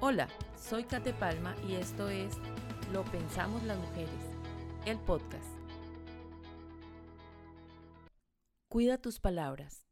[0.00, 2.36] Hola, soy Kate Palma y esto es
[2.92, 4.08] Lo Pensamos las Mujeres,
[4.86, 5.44] el podcast.
[8.68, 9.88] Cuida tus palabras.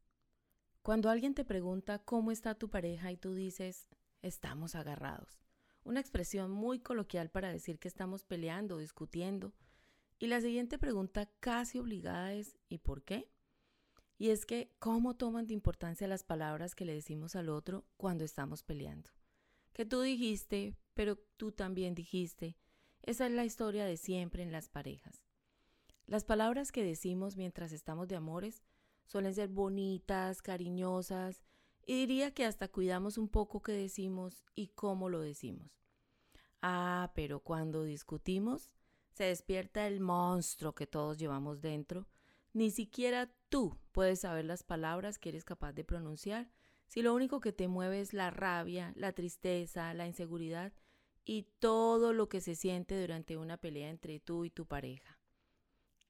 [0.81, 3.89] Cuando alguien te pregunta cómo está tu pareja y tú dices,
[4.21, 5.41] estamos agarrados.
[5.83, 9.53] Una expresión muy coloquial para decir que estamos peleando, discutiendo.
[10.19, 13.29] Y la siguiente pregunta casi obligada es, ¿y por qué?
[14.17, 18.23] Y es que, ¿cómo toman de importancia las palabras que le decimos al otro cuando
[18.23, 19.16] estamos peleando?
[19.77, 22.57] Que tú dijiste, pero tú también dijiste.
[23.03, 25.23] Esa es la historia de siempre en las parejas.
[26.07, 28.63] Las palabras que decimos mientras estamos de amores
[29.05, 31.43] suelen ser bonitas, cariñosas,
[31.85, 35.79] y diría que hasta cuidamos un poco qué decimos y cómo lo decimos.
[36.63, 38.71] Ah, pero cuando discutimos,
[39.11, 42.07] se despierta el monstruo que todos llevamos dentro.
[42.51, 46.49] Ni siquiera tú puedes saber las palabras que eres capaz de pronunciar
[46.87, 50.73] si lo único que te mueve es la rabia, la tristeza, la inseguridad
[51.25, 55.19] y todo lo que se siente durante una pelea entre tú y tu pareja.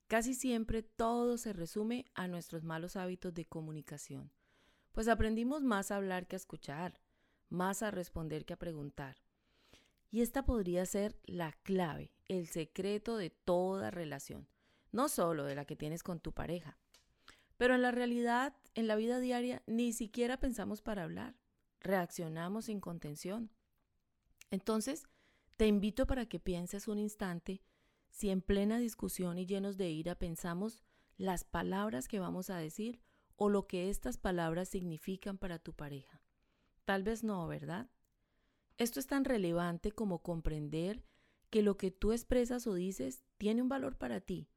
[0.07, 4.31] Casi siempre todo se resume a nuestros malos hábitos de comunicación,
[4.91, 7.01] pues aprendimos más a hablar que a escuchar,
[7.49, 9.17] más a responder que a preguntar.
[10.09, 14.47] Y esta podría ser la clave, el secreto de toda relación,
[14.91, 16.77] no solo de la que tienes con tu pareja.
[17.57, 21.35] Pero en la realidad, en la vida diaria, ni siquiera pensamos para hablar,
[21.79, 23.51] reaccionamos sin contención.
[24.51, 25.07] Entonces,
[25.57, 27.63] te invito para que pienses un instante
[28.09, 30.83] si en plena discusión y llenos de ira pensamos
[31.17, 33.01] las palabras que vamos a decir
[33.35, 36.21] o lo que estas palabras significan para tu pareja.
[36.85, 37.89] Tal vez no, ¿verdad?
[38.77, 41.03] Esto es tan relevante como comprender
[41.49, 44.47] que lo que tú expresas o dices tiene un valor para ti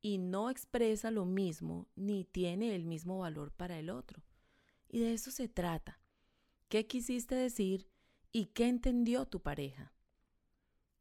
[0.00, 4.22] y no expresa lo mismo ni tiene el mismo valor para el otro.
[4.88, 6.00] Y de eso se trata.
[6.68, 7.88] ¿Qué quisiste decir
[8.32, 9.92] y qué entendió tu pareja?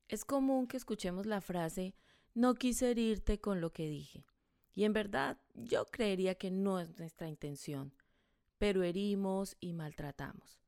[0.07, 1.95] Es común que escuchemos la frase
[2.33, 4.23] no quise herirte con lo que dije.
[4.75, 7.95] Y en verdad yo creería que no es nuestra intención,
[8.59, 10.61] pero herimos y maltratamos.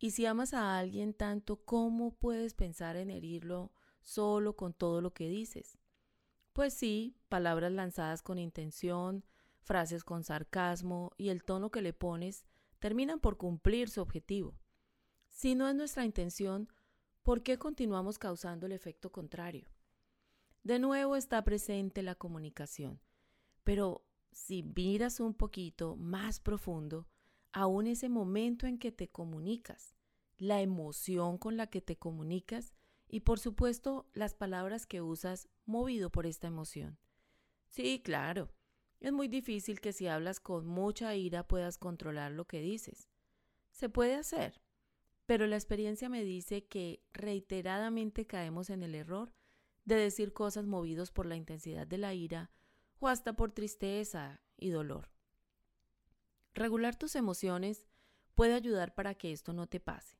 [0.00, 5.12] Y si amas a alguien tanto, ¿cómo puedes pensar en herirlo solo con todo lo
[5.12, 5.78] que dices?
[6.58, 9.24] Pues sí, palabras lanzadas con intención,
[9.60, 12.46] frases con sarcasmo y el tono que le pones
[12.80, 14.58] terminan por cumplir su objetivo.
[15.28, 16.68] Si no es nuestra intención,
[17.22, 19.68] ¿por qué continuamos causando el efecto contrario?
[20.64, 23.00] De nuevo está presente la comunicación,
[23.62, 27.06] pero si miras un poquito más profundo,
[27.52, 29.94] aún ese momento en que te comunicas,
[30.38, 32.74] la emoción con la que te comunicas
[33.08, 36.98] y por supuesto las palabras que usas movido por esta emoción.
[37.68, 38.50] Sí, claro,
[39.00, 43.08] es muy difícil que si hablas con mucha ira puedas controlar lo que dices.
[43.70, 44.60] Se puede hacer,
[45.26, 49.32] pero la experiencia me dice que reiteradamente caemos en el error
[49.84, 52.50] de decir cosas movidos por la intensidad de la ira
[52.98, 55.10] o hasta por tristeza y dolor.
[56.54, 57.86] Regular tus emociones
[58.34, 60.18] puede ayudar para que esto no te pase.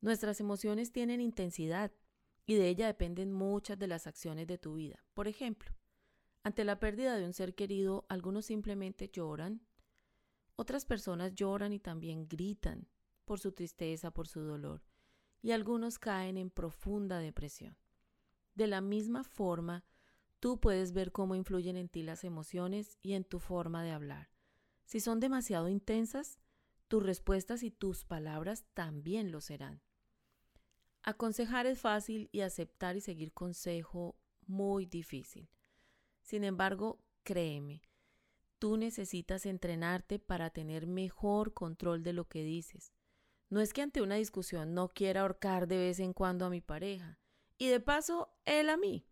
[0.00, 1.92] Nuestras emociones tienen intensidad
[2.46, 5.04] y de ella dependen muchas de las acciones de tu vida.
[5.14, 5.74] Por ejemplo,
[6.44, 9.66] ante la pérdida de un ser querido, algunos simplemente lloran,
[10.54, 12.88] otras personas lloran y también gritan,
[13.24, 14.84] por su tristeza, por su dolor,
[15.42, 17.76] y algunos caen en profunda depresión.
[18.54, 19.84] De la misma forma,
[20.40, 24.30] tú puedes ver cómo influyen en ti las emociones y en tu forma de hablar.
[24.84, 26.38] Si son demasiado intensas,
[26.88, 29.82] tus respuestas y tus palabras también lo serán.
[31.06, 34.16] Aconsejar es fácil y aceptar y seguir consejo
[34.48, 35.48] muy difícil.
[36.20, 37.80] Sin embargo, créeme,
[38.58, 42.92] tú necesitas entrenarte para tener mejor control de lo que dices.
[43.50, 46.60] No es que ante una discusión no quiera ahorcar de vez en cuando a mi
[46.60, 47.20] pareja,
[47.56, 49.06] y de paso él a mí,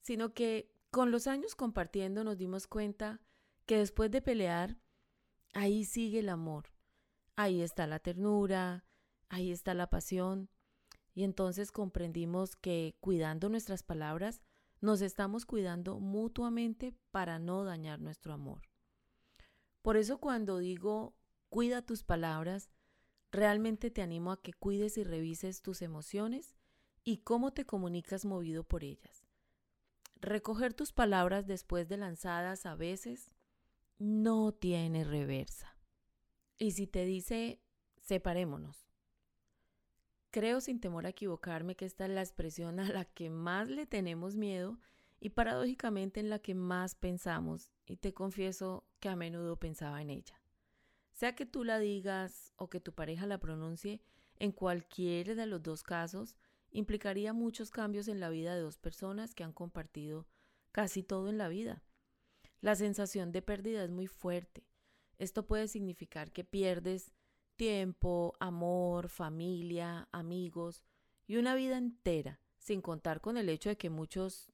[0.00, 3.20] sino que con los años compartiendo nos dimos cuenta
[3.66, 4.78] que después de pelear,
[5.52, 6.72] ahí sigue el amor,
[7.36, 8.86] ahí está la ternura,
[9.28, 10.48] ahí está la pasión,
[11.18, 14.40] y entonces comprendimos que cuidando nuestras palabras,
[14.80, 18.62] nos estamos cuidando mutuamente para no dañar nuestro amor.
[19.82, 21.14] Por eso cuando digo
[21.48, 22.70] cuida tus palabras,
[23.30, 26.56] Realmente te animo a que cuides y revises tus emociones
[27.04, 29.26] y cómo te comunicas movido por ellas.
[30.16, 33.30] Recoger tus palabras después de lanzadas a veces
[33.98, 35.76] no tiene reversa.
[36.56, 37.60] Y si te dice,
[38.00, 38.87] separémonos.
[40.30, 43.86] Creo sin temor a equivocarme que esta es la expresión a la que más le
[43.86, 44.78] tenemos miedo
[45.20, 50.10] y paradójicamente en la que más pensamos, y te confieso que a menudo pensaba en
[50.10, 50.40] ella.
[51.12, 54.00] Sea que tú la digas o que tu pareja la pronuncie,
[54.40, 56.36] En cualquiera de los dos casos,
[56.70, 60.28] implicaría muchos cambios en la vida de dos personas que han compartido
[60.70, 61.82] casi todo en la vida.
[62.60, 64.68] La sensación de pérdida es muy fuerte.
[65.18, 67.10] Esto puede significar que pierdes
[67.58, 70.82] tiempo, amor, familia, amigos
[71.26, 74.50] y una vida entera, sin contar con el hecho de que muchos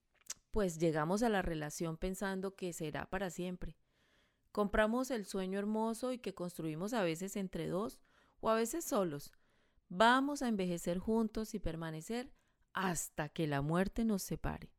[0.51, 3.77] pues llegamos a la relación pensando que será para siempre.
[4.51, 8.01] Compramos el sueño hermoso y que construimos a veces entre dos
[8.41, 9.33] o a veces solos.
[9.89, 12.33] Vamos a envejecer juntos y permanecer
[12.73, 14.73] hasta que la muerte nos separe.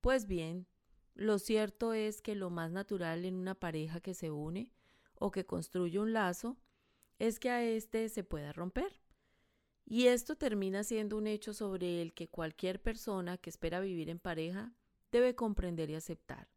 [0.00, 0.66] Pues bien,
[1.14, 4.72] lo cierto es que lo más natural en una pareja que se une
[5.14, 6.56] o que construye un lazo
[7.18, 9.00] es que a éste se pueda romper.
[9.84, 14.18] Y esto termina siendo un hecho sobre el que cualquier persona que espera vivir en
[14.18, 14.72] pareja
[15.10, 16.48] debe comprender y aceptar.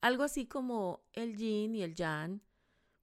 [0.00, 2.40] Algo así como el yin y el yang,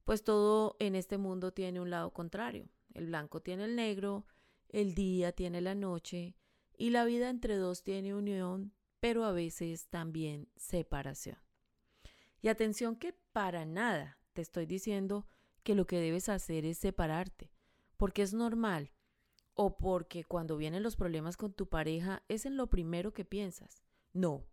[0.04, 2.68] pues todo en este mundo tiene un lado contrario.
[2.94, 4.26] El blanco tiene el negro,
[4.68, 6.34] el día tiene la noche
[6.76, 11.38] y la vida entre dos tiene unión, pero a veces también separación.
[12.42, 15.26] Y atención que para nada te estoy diciendo
[15.62, 17.50] que lo que debes hacer es separarte,
[17.96, 18.92] porque es normal
[19.54, 23.82] o porque cuando vienen los problemas con tu pareja es en lo primero que piensas.
[24.12, 24.46] No,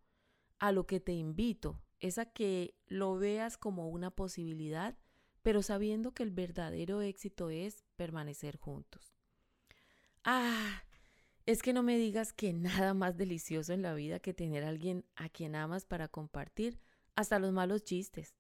[0.60, 4.98] a lo que te invito es a que lo veas como una posibilidad,
[5.42, 9.14] pero sabiendo que el verdadero éxito es permanecer juntos.
[10.24, 10.84] Ah,
[11.46, 14.70] es que no me digas que nada más delicioso en la vida que tener a
[14.70, 16.80] alguien a quien amas para compartir
[17.16, 18.36] hasta los malos chistes.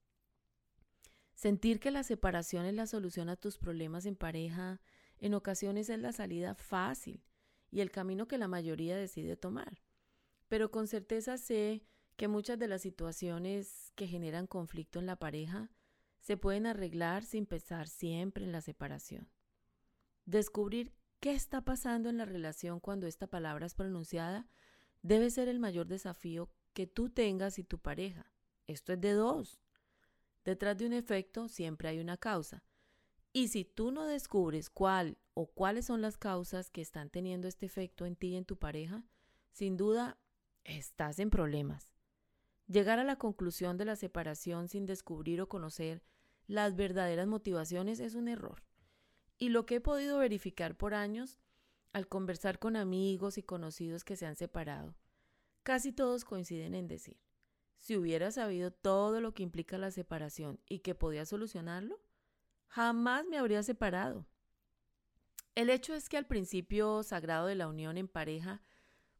[1.37, 4.81] Sentir que la separación es la solución a tus problemas en pareja
[5.19, 7.23] en ocasiones es la salida fácil
[7.69, 9.83] y el camino que la mayoría decide tomar.
[10.47, 11.85] Pero con certeza sé
[12.15, 15.69] que muchas de las situaciones que generan conflicto en la pareja
[16.21, 19.29] se pueden arreglar sin pensar siempre en la separación.
[20.25, 24.47] Descubrir qué está pasando en la relación cuando esta palabra es pronunciada
[25.03, 28.33] debe ser el mayor desafío que tú tengas y tu pareja.
[28.65, 29.61] Esto es de dos.
[30.47, 32.63] Detrás de un efecto siempre hay una causa.
[33.33, 37.65] Y si tú no descubres cuál o cuáles son las causas que están teniendo este
[37.65, 39.03] efecto en ti y en tu pareja,
[39.51, 40.17] sin duda
[40.63, 41.91] estás en problemas.
[42.65, 46.01] Llegar a la conclusión de la separación sin descubrir o conocer
[46.47, 48.63] las verdaderas motivaciones es un error.
[49.37, 51.39] Y lo que he podido verificar por años,
[51.91, 54.95] al conversar con amigos y conocidos que se han separado,
[55.63, 57.19] casi todos coinciden en decir,
[57.77, 61.99] si hubiera sabido todo lo que implica la separación y que podía solucionarlo,
[62.67, 64.25] jamás me habría separado.
[65.55, 68.61] El hecho es que al principio sagrado de la unión en pareja,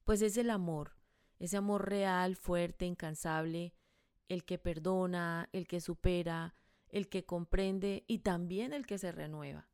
[0.04, 0.98] pues es el amor,
[1.40, 3.74] ese amor real, fuerte, incansable,
[4.28, 6.56] el que perdona, el que supera,
[6.90, 9.68] el que comprende y también el que se renueva.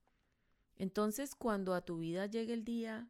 [0.76, 3.10] Entonces, cuando a tu vida llegue el día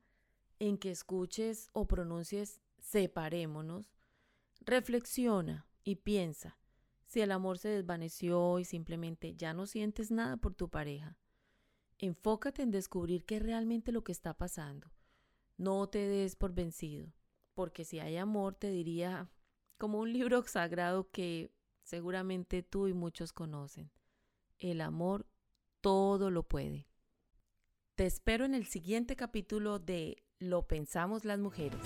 [0.59, 3.92] en que escuches o pronuncies separémonos,
[4.65, 6.57] reflexiona y piensa
[7.05, 11.17] si el amor se desvaneció y simplemente ya no sientes nada por tu pareja.
[11.99, 14.91] Enfócate en descubrir qué es realmente lo que está pasando.
[15.57, 17.13] No te des por vencido
[17.53, 19.29] porque si hay amor, te diría
[19.77, 21.51] como un libro sagrado que
[21.83, 23.91] seguramente tú y muchos conocen.
[24.57, 25.27] El amor
[25.81, 26.87] todo lo puede.
[27.95, 31.79] Te espero en el siguiente capítulo de Lo pensamos las mujeres.